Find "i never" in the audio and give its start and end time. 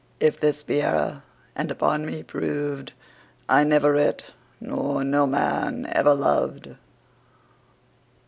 3.47-3.91